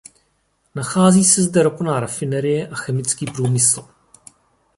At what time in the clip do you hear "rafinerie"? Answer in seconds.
1.99-2.67